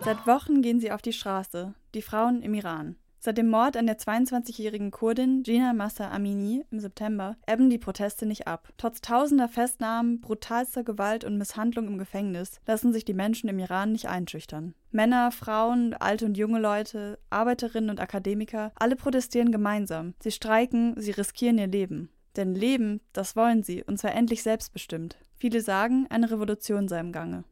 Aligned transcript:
Seit 0.00 0.26
Wochen 0.26 0.62
gehen 0.62 0.80
sie 0.80 0.90
auf 0.90 1.00
die 1.00 1.12
Straße, 1.12 1.74
die 1.94 2.02
Frauen 2.02 2.42
im 2.42 2.54
Iran. 2.54 2.96
Seit 3.20 3.36
dem 3.36 3.48
Mord 3.48 3.76
an 3.76 3.86
der 3.86 3.98
22-jährigen 3.98 4.92
Kurdin 4.92 5.42
Gina 5.42 5.72
Massa 5.72 6.08
Amini 6.10 6.64
im 6.70 6.78
September 6.78 7.36
ebben 7.48 7.68
die 7.68 7.78
Proteste 7.78 8.26
nicht 8.26 8.46
ab. 8.46 8.68
Trotz 8.76 9.00
tausender 9.00 9.48
Festnahmen, 9.48 10.20
brutalster 10.20 10.84
Gewalt 10.84 11.24
und 11.24 11.36
Misshandlung 11.36 11.88
im 11.88 11.98
Gefängnis 11.98 12.60
lassen 12.64 12.92
sich 12.92 13.04
die 13.04 13.14
Menschen 13.14 13.48
im 13.48 13.58
Iran 13.58 13.90
nicht 13.90 14.08
einschüchtern. 14.08 14.74
Männer, 14.92 15.32
Frauen, 15.32 15.94
alte 15.94 16.26
und 16.26 16.38
junge 16.38 16.60
Leute, 16.60 17.18
Arbeiterinnen 17.28 17.90
und 17.90 17.98
Akademiker, 17.98 18.70
alle 18.76 18.94
protestieren 18.94 19.50
gemeinsam. 19.50 20.14
Sie 20.20 20.30
streiken, 20.30 20.94
sie 20.96 21.10
riskieren 21.10 21.58
ihr 21.58 21.66
Leben. 21.66 22.10
Denn 22.36 22.54
Leben, 22.54 23.00
das 23.12 23.34
wollen 23.34 23.64
sie, 23.64 23.82
und 23.82 23.98
zwar 23.98 24.14
endlich 24.14 24.44
selbstbestimmt. 24.44 25.16
Viele 25.34 25.60
sagen, 25.60 26.06
eine 26.08 26.30
Revolution 26.30 26.86
sei 26.86 27.00
im 27.00 27.10
Gange. 27.10 27.42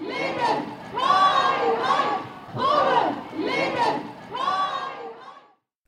Leben! 0.00 0.70
Freiheit! 0.92 2.22
Ruhe! 2.54 3.44
Leben! 3.44 4.14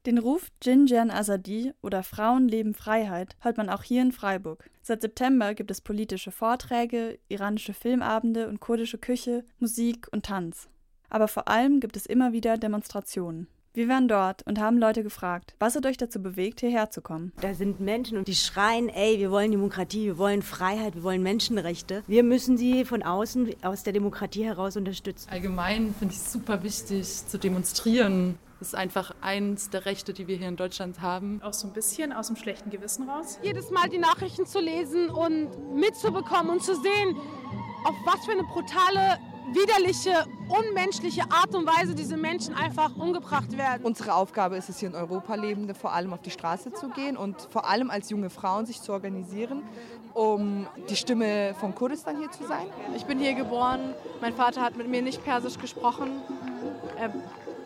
Den 0.06 0.19
Ruf 0.19 0.52
Jinjan 0.62 1.10
Azadi 1.10 1.73
oder 1.83 2.05
Frauen 2.05 2.47
leben 2.47 2.74
Freiheit 2.74 3.34
hört 3.41 3.56
man 3.56 3.69
auch 3.69 3.83
hier 3.83 4.02
in 4.02 4.12
Freiburg. 4.12 4.70
Seit 4.80 5.02
September 5.02 5.52
gibt 5.52 5.73
es 5.73 5.80
politische 5.80 6.30
Vorträge, 6.30 7.19
iranische 7.27 7.74
Filmabende 7.74 8.47
und 8.47 8.61
kurdische 8.61 8.98
Küche, 8.98 9.45
Musik 9.59 10.06
und 10.12 10.24
Tanz. 10.24 10.69
Aber 11.11 11.27
vor 11.27 11.48
allem 11.48 11.80
gibt 11.80 11.97
es 11.97 12.06
immer 12.06 12.33
wieder 12.33 12.56
Demonstrationen. 12.56 13.48
Wir 13.74 13.88
waren 13.88 14.06
dort 14.06 14.47
und 14.47 14.61
haben 14.61 14.78
Leute 14.78 15.02
gefragt, 15.02 15.56
was 15.59 15.75
hat 15.75 15.84
euch 15.86 15.97
dazu 15.97 16.22
bewegt, 16.22 16.61
hierher 16.61 16.91
zu 16.91 17.03
kommen? 17.03 17.33
Da 17.41 17.53
sind 17.53 17.81
Menschen 17.81 18.16
und 18.16 18.28
die 18.28 18.36
schreien, 18.36 18.88
ey, 18.88 19.19
wir 19.19 19.33
wollen 19.33 19.50
Demokratie, 19.50 20.05
wir 20.05 20.19
wollen 20.19 20.42
Freiheit, 20.42 20.94
wir 20.94 21.03
wollen 21.03 21.22
Menschenrechte. 21.25 22.05
Wir 22.06 22.22
müssen 22.22 22.56
sie 22.56 22.84
von 22.84 23.03
außen, 23.03 23.56
aus 23.62 23.83
der 23.83 23.92
Demokratie 23.92 24.44
heraus 24.44 24.77
unterstützen. 24.77 25.28
Allgemein 25.31 25.92
finde 25.98 26.14
ich 26.14 26.20
es 26.20 26.33
super 26.33 26.62
wichtig 26.62 27.27
zu 27.27 27.38
demonstrieren. 27.38 28.38
Das 28.59 28.69
ist 28.69 28.75
einfach 28.75 29.15
eins 29.21 29.69
der 29.69 29.85
Rechte, 29.85 30.15
die 30.15 30.27
wir 30.29 30.37
hier 30.37 30.49
in 30.49 30.57
Deutschland 30.57 31.01
haben. 31.03 31.43
Auch 31.43 31.53
so 31.53 31.67
ein 31.67 31.75
bisschen 31.75 32.12
aus 32.12 32.29
dem 32.29 32.37
schlechten 32.37 32.71
Gewissen 32.71 33.09
raus. 33.09 33.39
Jedes 33.43 33.71
Mal 33.71 33.89
die 33.91 33.99
Nachrichten 33.99 34.47
zu 34.47 34.61
lesen 34.61 35.11
und 35.11 35.75
mitzubekommen 35.75 36.51
und 36.51 36.62
zu 36.62 36.75
sehen, 36.75 37.17
auf 37.84 37.95
was 38.07 38.25
für 38.25 38.33
eine 38.33 38.45
brutale 38.45 39.19
widerliche, 39.53 40.25
unmenschliche 40.49 41.23
Art 41.31 41.55
und 41.55 41.67
Weise 41.67 41.95
diese 41.95 42.17
Menschen 42.17 42.55
einfach 42.55 42.97
umgebracht 42.97 43.57
werden. 43.57 43.84
Unsere 43.84 44.15
Aufgabe 44.15 44.57
ist 44.57 44.69
es 44.69 44.79
hier 44.79 44.89
in 44.89 44.95
Europa 44.95 45.34
Lebende 45.34 45.75
vor 45.75 45.93
allem 45.93 46.12
auf 46.12 46.23
die 46.23 46.31
Straße 46.31 46.73
zu 46.73 46.89
gehen 46.89 47.17
und 47.17 47.41
vor 47.51 47.69
allem 47.69 47.91
als 47.91 48.11
junge 48.11 48.31
Frauen 48.31 48.67
sich 48.67 48.81
zu 48.81 48.93
organisieren, 48.93 49.62
um 50.15 50.67
die 50.89 50.97
Stimme 50.97 51.55
von 51.61 51.75
Kurdistan 51.75 52.19
hier 52.19 52.31
zu 52.31 52.45
sein. 52.47 52.67
Ich 52.97 53.05
bin 53.05 53.19
hier 53.19 53.34
geboren, 53.34 53.95
mein 54.21 54.34
Vater 54.34 54.62
hat 54.62 54.77
mit 54.77 54.89
mir 54.89 55.03
nicht 55.03 55.23
Persisch 55.25 55.59
gesprochen. 55.59 56.11
Er 56.99 57.12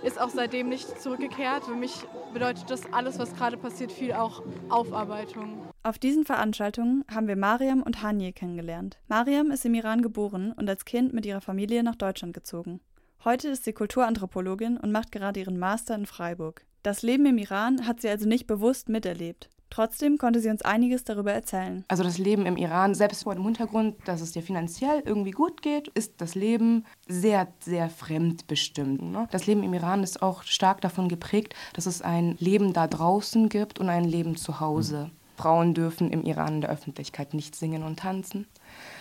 ist 0.03 0.21
auch 0.21 0.31
seitdem 0.31 0.69
nicht 0.69 1.01
zurückgekehrt. 1.01 1.65
Für 1.65 1.75
mich 1.75 2.05
bedeutet 2.33 2.71
das 2.71 2.93
alles, 2.93 3.19
was 3.19 3.35
gerade 3.35 3.57
passiert, 3.57 3.93
viel 3.93 4.13
auch 4.13 4.43
Aufarbeitung. 4.69 5.67
Auf 5.83 5.99
diesen 5.99 6.25
Veranstaltungen 6.25 7.05
haben 7.13 7.29
wir 7.29 7.37
Mariam 7.37 7.83
und 7.83 8.03
Hanje 8.03 8.33
kennengelernt. 8.33 8.99
Mariam 9.09 9.51
ist 9.51 9.65
im 9.65 9.75
Iran 9.75 10.03
geboren 10.03 10.53
und 10.53 10.69
als 10.69 10.85
Kind 10.85 11.13
mit 11.13 11.27
ihrer 11.27 11.41
Familie 11.41 11.83
nach 11.83 11.97
Deutschland 11.97 12.35
gezogen. 12.35 12.81
Heute 13.25 13.49
ist 13.49 13.65
sie 13.65 13.73
Kulturanthropologin 13.73 14.79
und 14.79 14.93
macht 14.93 15.13
gerade 15.13 15.41
ihren 15.41 15.59
Master 15.59 15.95
in 15.95 16.07
Freiburg. 16.07 16.65
Das 16.83 17.03
Leben 17.03 17.27
im 17.27 17.37
Iran 17.37 17.87
hat 17.87 18.01
sie 18.01 18.09
also 18.09 18.27
nicht 18.27 18.47
bewusst 18.47 18.89
miterlebt. 18.89 19.51
Trotzdem 19.71 20.19
konnte 20.19 20.41
sie 20.41 20.51
uns 20.51 20.63
einiges 20.63 21.05
darüber 21.05 21.33
erzählen. 21.33 21.85
Also 21.89 22.03
das 22.03 22.19
Leben 22.19 22.45
im 22.45 22.57
Iran, 22.57 22.95
selbst 22.95 23.23
vor 23.23 23.35
dem 23.35 23.45
Hintergrund, 23.45 23.97
dass 24.05 24.21
es 24.21 24.33
dir 24.33 24.43
finanziell 24.43 25.03
irgendwie 25.05 25.31
gut 25.31 25.63
geht, 25.63 25.89
ist 25.89 26.21
das 26.21 26.35
Leben 26.35 26.85
sehr, 27.09 27.49
sehr 27.61 27.89
fremdbestimmt. 27.89 29.03
Ne? 29.03 29.29
Das 29.31 29.47
Leben 29.47 29.63
im 29.63 29.73
Iran 29.73 30.03
ist 30.03 30.23
auch 30.23 30.43
stark 30.43 30.81
davon 30.81 31.09
geprägt, 31.09 31.55
dass 31.73 31.87
es 31.87 32.03
ein 32.03 32.37
Leben 32.39 32.73
da 32.73 32.89
draußen 32.89 33.49
gibt 33.49 33.79
und 33.79 33.89
ein 33.89 34.05
Leben 34.05 34.37
zu 34.37 34.61
Hause. 34.61 35.11
Frauen 35.37 35.73
dürfen 35.73 36.11
im 36.11 36.23
Iran 36.23 36.57
in 36.57 36.61
der 36.61 36.71
Öffentlichkeit 36.71 37.33
nicht 37.33 37.57
singen 37.57 37.83
und 37.83 38.01
tanzen. 38.01 38.47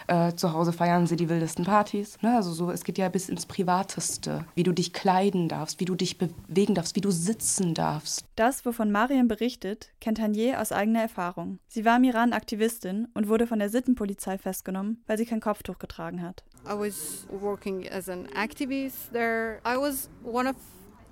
Äh, 0.07 0.34
zu 0.34 0.53
Hause 0.53 0.74
feiern 0.74 1.06
sie 1.06 1.16
die 1.16 1.30
wildesten 1.30 1.66
Partys. 1.66 2.18
Ne? 2.22 2.35
Also 2.35 2.52
so, 2.52 2.72
es 2.72 2.84
geht 2.84 2.97
ja 2.97 3.09
bis 3.09 3.30
ins 3.30 3.46
Privateste, 3.46 4.44
wie 4.56 4.63
du 4.63 4.72
dich 4.72 4.91
kleiden 4.91 5.47
darfst, 5.50 5.80
wie 5.80 5.85
du 5.85 5.94
dich 5.94 6.18
bewegen 6.18 6.74
darfst, 6.74 6.96
wie 6.96 7.02
du 7.02 7.12
sitzen 7.12 7.75
darfst. 7.75 8.25
Das, 8.35 8.66
wovon 8.66 8.91
Mariam 8.91 9.28
berichtet, 9.28 9.91
kennt 10.02 10.19
Hanier 10.19 10.59
aus 10.62 10.72
eigener 10.72 11.02
Erfahrung. 11.02 11.59
Sie 11.68 11.85
war 11.85 11.97
im 11.97 12.06
Iran 12.06 12.34
Aktivistin 12.34 13.07
und 13.13 13.28
wurde 13.28 13.46
von 13.46 13.59
der 13.59 13.69
Sittenpolizei 13.69 14.40
festgenommen, 14.40 15.03
weil 15.06 15.19
sie 15.19 15.28
kein 15.28 15.41
Kopftuch 15.41 15.78
getragen 15.78 16.24
hat. 16.24 16.44
I 16.66 16.74
was 16.74 17.28
working 17.30 17.88
as 17.90 18.09
an 18.09 18.28
activist 18.36 19.12
there. 19.13 19.59
I 19.63 19.78
was 19.78 20.09
one 20.24 20.50
of 20.50 20.56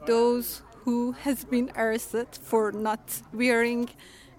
those 0.08 0.64
who 0.86 1.14
has 1.24 1.46
been 1.46 1.70
arrested 1.78 2.28
for 2.42 2.72
not 2.72 3.00
wearing 3.32 3.90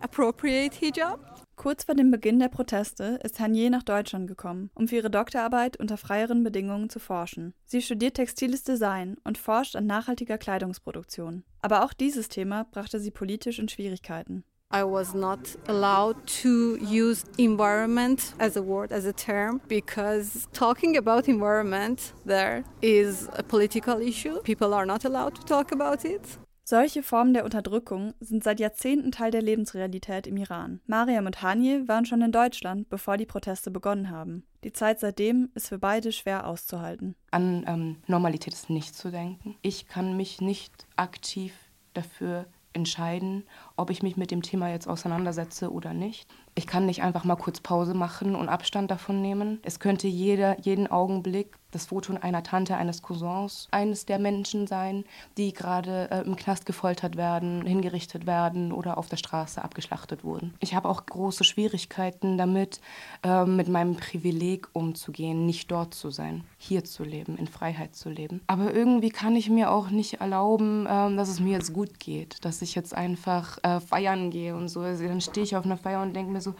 appropriate 0.01 0.75
hijab. 0.75 1.38
Kurz 1.59 1.83
vor 1.83 1.97
dem 1.97 2.13
Beginn 2.13 2.39
der 2.39 2.51
Proteste 2.51 3.19
ist 3.25 3.41
Hanier 3.41 3.69
nach 3.69 3.83
Deutschland 3.83 4.29
gekommen, 4.29 4.71
um 4.77 4.87
für 4.87 4.95
ihre 4.95 5.11
Doktorarbeit 5.11 5.77
unter 5.77 5.97
freieren 5.97 6.45
Bedingungen 6.45 6.89
zu 6.89 7.01
forschen. 7.01 7.53
Sie 7.65 7.83
studiert 7.83 8.15
textiles 8.15 8.63
Design 8.63 9.17
und 9.25 9.39
forscht 9.39 9.75
an 9.75 9.85
nachhaltiger 9.85 10.39
Kleidungsproduktion. 10.39 11.43
Aber 11.61 11.85
auch 11.85 11.93
dieses 11.93 12.29
Thema 12.29 12.65
brachte 12.71 13.01
sie 13.01 13.11
politisch 13.11 13.59
in 13.59 13.69
Schwierigkeiten. 13.69 14.45
I 14.73 14.83
was 14.83 15.15
not 15.15 15.41
allowed 15.67 16.15
to 16.43 16.77
use 16.77 17.25
environment 17.39 18.35
as 18.39 18.57
a 18.57 18.65
word, 18.65 18.93
as 18.93 19.05
a 19.05 19.13
term, 19.13 19.61
because 19.67 20.47
talking 20.53 20.97
about 20.97 21.27
environment 21.27 22.15
there 22.25 22.63
is 22.81 23.29
a 23.37 23.43
political 23.43 24.01
issue. 24.01 24.41
People 24.43 24.73
are 24.73 24.87
not 24.87 25.05
allowed 25.05 25.35
to 25.35 25.43
talk 25.43 25.73
about 25.73 26.05
it. 26.05 26.39
Solche 26.71 27.03
Formen 27.03 27.33
der 27.33 27.47
Unterdrückung 27.47 28.13
sind 28.21 28.45
seit 28.45 28.61
Jahrzehnten 28.61 29.11
Teil 29.11 29.31
der 29.31 29.41
Lebensrealität 29.41 30.27
im 30.27 30.37
Iran. 30.37 30.83
Mariam 30.87 31.25
und 31.25 31.41
Hanje 31.41 31.89
waren 31.89 32.05
schon 32.05 32.21
in 32.21 32.31
Deutschland, 32.31 32.91
bevor 32.91 33.17
die 33.17 33.25
Proteste 33.25 33.71
begonnen 33.71 34.11
haben. 34.11 34.45
Die 34.65 34.75
Zeit 34.75 35.01
seitdem 35.01 35.49
ist 35.55 35.69
für 35.69 35.79
beide 35.79 36.13
schwer 36.13 36.47
auszuhalten. 36.47 37.15
An 37.31 37.65
ähm, 37.67 37.97
Normalität 38.07 38.53
ist 38.53 38.69
nicht 38.69 38.95
zu 38.95 39.11
denken. 39.11 39.57
Ich 39.63 39.89
kann 39.89 40.19
mich 40.19 40.43
nicht 40.43 40.87
aktiv 40.97 41.55
dafür 41.95 42.45
entscheiden, 42.75 43.45
ob 43.77 43.89
ich 43.89 44.03
mich 44.03 44.19
mit 44.19 44.31
dem 44.31 44.43
Thema 44.43 44.71
jetzt 44.71 44.89
auseinandersetze 44.89 45.73
oder 45.73 45.95
nicht. 45.95 46.29
Ich 46.55 46.67
kann 46.67 46.85
nicht 46.85 47.03
einfach 47.03 47.25
mal 47.25 47.37
kurz 47.37 47.61
Pause 47.61 47.95
machen 47.95 48.35
und 48.35 48.51
Abstand 48.51 48.91
davon 48.91 49.23
nehmen. 49.23 49.59
Es 49.63 49.81
könnte 49.81 50.07
jeder, 50.07 50.61
jeden 50.61 50.87
Augenblick 50.87 51.57
das 51.71 51.87
Foto 51.87 52.15
einer 52.15 52.43
Tante, 52.43 52.77
eines 52.77 53.03
Cousins, 53.03 53.69
eines 53.71 54.07
der 54.07 54.19
Menschen 54.19 54.67
sein, 54.67 55.05
die 55.37 55.53
gerade 55.53 56.11
äh, 56.11 56.23
im 56.23 56.37
Knast 56.37 56.65
gefoltert 56.65 57.17
werden, 57.17 57.67
hingerichtet 57.67 58.27
werden 58.27 58.73
oder 58.73 58.97
auf 58.97 59.09
der 59.09 59.19
Straße 59.19 59.63
abgeschlachtet 59.63 60.25
wurden. 60.25 60.55
Ich 60.61 60.75
habe 60.75 60.89
auch 60.89 61.05
große 61.05 61.45
Schwierigkeiten 61.45 62.39
damit, 62.39 62.81
äh, 63.23 63.45
mit 63.45 63.69
meinem 63.69 63.97
Privileg 63.97 64.69
umzugehen, 64.73 65.45
nicht 65.45 65.71
dort 65.71 65.95
zu 65.95 66.11
sein, 66.11 66.45
hier 66.57 66.85
zu 66.85 67.05
leben, 67.05 67.37
in 67.37 67.47
Freiheit 67.47 67.95
zu 67.95 68.09
leben. 68.09 68.41
Aber 68.47 68.73
irgendwie 68.73 69.11
kann 69.11 69.37
ich 69.37 69.51
mir 69.51 69.71
auch 69.71 69.91
nicht 69.91 70.15
erlauben, 70.15 70.87
äh, 70.87 71.17
dass 71.17 71.29
es 71.29 71.41
mir 71.41 71.53
jetzt 71.53 71.75
gut 71.75 72.01
geht, 72.01 72.45
dass 72.45 72.63
ich 72.63 72.75
jetzt 72.75 72.95
einfach 72.95 73.59
äh, 73.63 73.81
feiern 73.81 74.31
gehe 74.31 74.57
und 74.57 74.69
so. 74.69 74.81
Also 74.81 75.07
dann 75.07 75.21
stehe 75.21 75.45
ich 75.45 75.57
auf 75.57 75.65
einer 75.65 75.77
Feier 75.77 76.01
und 76.01 76.15
denke 76.15 76.33
mir 76.33 76.41
so, 76.41 76.55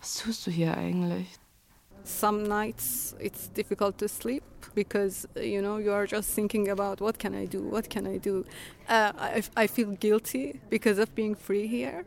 was 0.00 0.16
tust 0.16 0.46
du 0.46 0.50
hier 0.50 0.76
eigentlich? 0.76 1.39
Some 2.04 2.44
nights 2.44 3.14
it's 3.20 3.48
difficult 3.48 3.98
to 3.98 4.08
sleep 4.08 4.42
because 4.74 5.26
you 5.36 5.62
know 5.62 5.76
you 5.78 5.92
are 5.92 6.06
just 6.06 6.30
thinking 6.30 6.68
about 6.68 7.00
what 7.00 7.18
can 7.18 7.34
I 7.34 7.46
do, 7.46 7.62
what 7.62 7.88
can 7.88 8.06
I 8.06 8.18
do. 8.18 8.44
Uh, 8.88 9.12
I, 9.16 9.42
I 9.56 9.66
feel 9.66 9.90
guilty 9.92 10.60
because 10.70 10.98
of 10.98 11.14
being 11.14 11.34
free 11.34 11.66
here. 11.66 12.04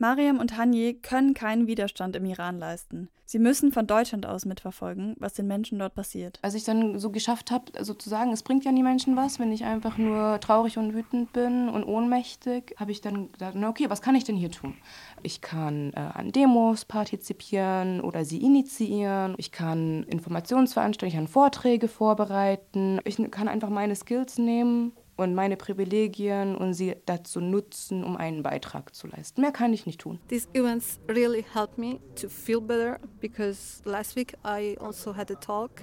Mariam 0.00 0.38
und 0.38 0.56
Hanye 0.56 0.94
können 0.94 1.34
keinen 1.34 1.66
Widerstand 1.66 2.16
im 2.16 2.24
Iran 2.24 2.58
leisten. 2.58 3.10
Sie 3.26 3.38
müssen 3.38 3.70
von 3.70 3.86
Deutschland 3.86 4.24
aus 4.24 4.46
mitverfolgen, 4.46 5.14
was 5.18 5.34
den 5.34 5.46
Menschen 5.46 5.78
dort 5.78 5.94
passiert. 5.94 6.38
Als 6.40 6.54
ich 6.54 6.64
dann 6.64 6.98
so 6.98 7.10
geschafft 7.10 7.50
habe, 7.50 7.66
sozusagen, 7.84 8.32
es 8.32 8.42
bringt 8.42 8.64
ja 8.64 8.72
die 8.72 8.82
Menschen 8.82 9.14
was, 9.14 9.38
wenn 9.38 9.52
ich 9.52 9.62
einfach 9.64 9.98
nur 9.98 10.40
traurig 10.40 10.78
und 10.78 10.94
wütend 10.94 11.34
bin 11.34 11.68
und 11.68 11.84
ohnmächtig, 11.84 12.74
habe 12.78 12.92
ich 12.92 13.02
dann 13.02 13.30
gedacht, 13.30 13.52
na 13.54 13.68
okay, 13.68 13.90
was 13.90 14.00
kann 14.00 14.14
ich 14.14 14.24
denn 14.24 14.36
hier 14.36 14.50
tun? 14.50 14.74
Ich 15.22 15.42
kann 15.42 15.92
äh, 15.92 16.00
an 16.00 16.32
Demos 16.32 16.86
partizipieren 16.86 18.00
oder 18.00 18.24
sie 18.24 18.42
initiieren. 18.42 19.34
Ich 19.36 19.52
kann 19.52 20.04
Informationsveranstaltungen, 20.04 21.24
ich 21.24 21.26
kann 21.26 21.32
Vorträge 21.32 21.88
vorbereiten. 21.88 23.00
Ich 23.04 23.18
kann 23.30 23.48
einfach 23.48 23.68
meine 23.68 23.94
Skills 23.94 24.38
nehmen 24.38 24.92
und 25.20 25.34
meine 25.34 25.56
Privilegien 25.56 26.56
und 26.56 26.74
sie 26.74 26.96
dazu 27.06 27.40
nutzen, 27.40 28.02
um 28.02 28.16
einen 28.16 28.42
Beitrag 28.42 28.94
zu 28.94 29.06
leisten. 29.06 29.40
Mehr 29.40 29.52
kann 29.52 29.72
ich 29.72 29.86
nicht 29.86 30.00
tun. 30.00 30.18
These 30.28 30.48
events 30.54 30.98
really 31.08 31.44
helped 31.54 31.78
me 31.78 32.00
to 32.20 32.28
feel 32.28 32.60
better 32.60 32.98
because 33.20 33.82
last 33.84 34.16
week 34.16 34.34
I 34.44 34.76
also 34.80 35.14
had 35.14 35.30
a 35.30 35.36
talk 35.36 35.82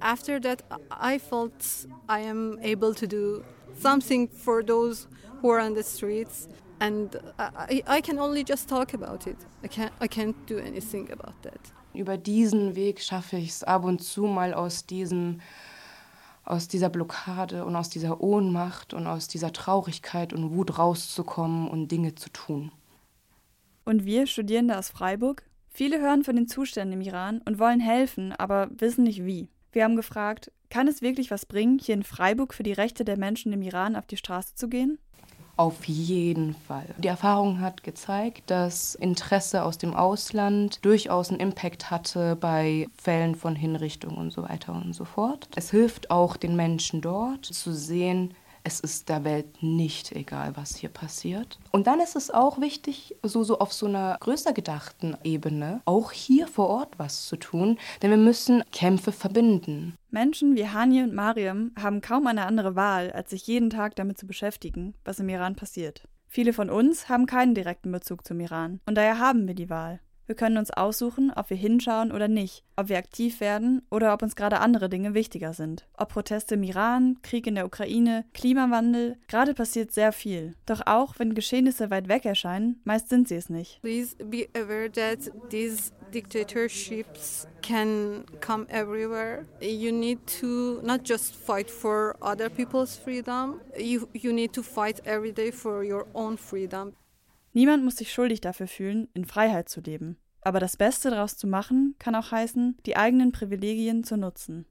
after 0.00 0.40
that, 0.40 0.62
I 0.90 1.18
felt 1.18 1.86
I 2.08 2.20
am 2.20 2.58
able 2.62 2.94
to 2.94 3.06
do 3.06 3.44
something 3.78 4.28
for 4.28 4.62
those 4.62 5.06
who 5.40 5.50
are 5.50 5.60
on 5.60 5.74
the 5.74 5.82
streets. 5.82 6.48
And 6.80 7.16
I, 7.38 7.82
I 7.86 8.00
can 8.00 8.18
only 8.18 8.44
just 8.44 8.68
talk 8.68 8.94
about 8.94 9.26
it. 9.26 9.36
I 9.62 9.68
can't, 9.68 9.92
I 10.00 10.08
can't 10.08 10.36
do 10.46 10.58
anything 10.58 11.10
about 11.10 11.34
that. 11.42 11.72
Über 11.94 12.16
diesen 12.16 12.74
Weg 12.74 13.00
schaffe 13.00 13.36
ich 13.36 13.50
es 13.50 13.62
ab 13.62 13.84
und 13.84 14.02
zu 14.02 14.22
mal 14.22 14.52
aus 14.52 14.84
diesem 14.84 15.40
aus 16.44 16.68
dieser 16.68 16.90
Blockade 16.90 17.64
und 17.64 17.76
aus 17.76 17.88
dieser 17.88 18.20
Ohnmacht 18.20 18.94
und 18.94 19.06
aus 19.06 19.28
dieser 19.28 19.52
Traurigkeit 19.52 20.32
und 20.32 20.54
Wut 20.54 20.78
rauszukommen 20.78 21.68
und 21.68 21.88
Dinge 21.88 22.14
zu 22.14 22.30
tun. 22.30 22.70
Und 23.84 24.04
wir 24.04 24.26
Studierende 24.26 24.78
aus 24.78 24.90
Freiburg? 24.90 25.44
Viele 25.68 26.00
hören 26.00 26.24
von 26.24 26.36
den 26.36 26.48
Zuständen 26.48 27.00
im 27.00 27.06
Iran 27.06 27.40
und 27.44 27.58
wollen 27.58 27.80
helfen, 27.80 28.32
aber 28.32 28.68
wissen 28.78 29.04
nicht 29.04 29.24
wie. 29.24 29.48
Wir 29.72 29.84
haben 29.84 29.96
gefragt, 29.96 30.52
kann 30.70 30.88
es 30.88 31.02
wirklich 31.02 31.30
was 31.30 31.46
bringen, 31.46 31.78
hier 31.78 31.94
in 31.94 32.04
Freiburg 32.04 32.54
für 32.54 32.62
die 32.62 32.72
Rechte 32.72 33.04
der 33.04 33.18
Menschen 33.18 33.52
im 33.52 33.62
Iran 33.62 33.96
auf 33.96 34.06
die 34.06 34.16
Straße 34.16 34.54
zu 34.54 34.68
gehen? 34.68 34.98
Auf 35.56 35.84
jeden 35.86 36.54
Fall. 36.54 36.86
Die 36.98 37.08
Erfahrung 37.08 37.60
hat 37.60 37.84
gezeigt, 37.84 38.50
dass 38.50 38.94
Interesse 38.94 39.64
aus 39.64 39.78
dem 39.78 39.94
Ausland 39.94 40.84
durchaus 40.84 41.30
einen 41.30 41.40
Impact 41.40 41.90
hatte 41.90 42.36
bei 42.36 42.88
Fällen 42.96 43.34
von 43.34 43.54
Hinrichtung 43.54 44.16
und 44.16 44.30
so 44.32 44.42
weiter 44.42 44.74
und 44.74 44.92
so 44.94 45.04
fort. 45.04 45.48
Es 45.54 45.70
hilft 45.70 46.10
auch 46.10 46.36
den 46.36 46.56
Menschen 46.56 47.00
dort 47.00 47.44
zu 47.44 47.72
sehen, 47.72 48.34
es 48.66 48.80
ist 48.80 49.10
der 49.10 49.24
Welt 49.24 49.62
nicht 49.62 50.12
egal, 50.12 50.56
was 50.56 50.74
hier 50.74 50.88
passiert. 50.88 51.58
Und 51.70 51.86
dann 51.86 52.00
ist 52.00 52.16
es 52.16 52.30
auch 52.30 52.60
wichtig, 52.60 53.14
so, 53.22 53.44
so 53.44 53.58
auf 53.58 53.74
so 53.74 53.86
einer 53.86 54.16
größer 54.18 54.54
gedachten 54.54 55.16
Ebene, 55.22 55.82
auch 55.84 56.12
hier 56.12 56.48
vor 56.48 56.68
Ort 56.68 56.98
was 56.98 57.26
zu 57.26 57.36
tun, 57.36 57.78
denn 58.00 58.10
wir 58.10 58.16
müssen 58.16 58.64
Kämpfe 58.72 59.12
verbinden. 59.12 59.98
Menschen 60.14 60.54
wie 60.54 60.68
Hani 60.68 61.02
und 61.02 61.12
Mariam 61.12 61.72
haben 61.76 62.00
kaum 62.00 62.28
eine 62.28 62.46
andere 62.46 62.76
Wahl, 62.76 63.10
als 63.10 63.30
sich 63.30 63.48
jeden 63.48 63.68
Tag 63.68 63.96
damit 63.96 64.16
zu 64.16 64.28
beschäftigen, 64.28 64.94
was 65.04 65.18
im 65.18 65.28
Iran 65.28 65.56
passiert. 65.56 66.08
Viele 66.28 66.52
von 66.52 66.70
uns 66.70 67.08
haben 67.08 67.26
keinen 67.26 67.56
direkten 67.56 67.90
Bezug 67.90 68.24
zum 68.24 68.38
Iran 68.38 68.80
und 68.86 68.94
daher 68.94 69.18
haben 69.18 69.48
wir 69.48 69.54
die 69.54 69.70
Wahl. 69.70 69.98
Wir 70.26 70.36
können 70.36 70.56
uns 70.56 70.70
aussuchen, 70.70 71.32
ob 71.34 71.50
wir 71.50 71.56
hinschauen 71.56 72.10
oder 72.10 72.28
nicht, 72.28 72.64
ob 72.76 72.88
wir 72.88 72.96
aktiv 72.96 73.40
werden 73.40 73.82
oder 73.90 74.14
ob 74.14 74.22
uns 74.22 74.36
gerade 74.36 74.60
andere 74.60 74.88
Dinge 74.88 75.12
wichtiger 75.12 75.52
sind. 75.52 75.86
Ob 75.98 76.10
Proteste 76.10 76.54
im 76.54 76.62
Iran, 76.62 77.18
Krieg 77.22 77.46
in 77.46 77.56
der 77.56 77.66
Ukraine, 77.66 78.24
Klimawandel, 78.32 79.16
gerade 79.28 79.52
passiert 79.52 79.92
sehr 79.92 80.12
viel. 80.12 80.54
Doch 80.64 80.80
auch 80.86 81.18
wenn 81.18 81.34
Geschehnisse 81.34 81.90
weit 81.90 82.08
weg 82.08 82.24
erscheinen, 82.24 82.80
meist 82.84 83.10
sind 83.10 83.28
sie 83.28 83.34
es 83.34 83.50
nicht. 83.50 83.82
Please 83.82 84.16
be 84.16 84.48
aware 84.54 84.90
that 84.92 85.30
these 85.50 85.92
dictatorships 86.14 87.46
can 87.60 88.24
come 88.40 88.66
everywhere. 88.70 89.44
You 89.60 89.92
need 89.92 90.18
to 90.40 90.80
not 90.82 91.00
just 91.04 91.34
fight 91.34 91.70
for 91.70 92.16
other 92.22 92.48
people's 92.48 92.96
freedom, 92.96 93.60
you, 93.76 94.08
you 94.12 94.32
need 94.32 94.52
to 94.52 94.62
fight 94.62 95.00
every 95.04 95.32
day 95.32 95.50
for 95.50 95.82
your 95.82 96.06
own 96.14 96.38
freedom. 96.38 96.94
Niemand 97.52 97.84
muss 97.84 97.96
sich 97.96 98.12
schuldig 98.12 98.40
dafür 98.40 98.66
fühlen, 98.66 99.08
in 99.14 99.24
Freiheit 99.24 99.68
zu 99.68 99.80
leben. 99.80 100.16
Aber 100.40 100.60
das 100.60 100.76
Beste 100.76 101.10
daraus 101.10 101.36
zu 101.36 101.46
machen, 101.46 101.94
kann 101.98 102.14
auch 102.14 102.30
heißen, 102.30 102.76
die 102.84 102.96
eigenen 102.96 103.32
Privilegien 103.32 104.04
zu 104.04 104.16
nutzen. 104.16 104.62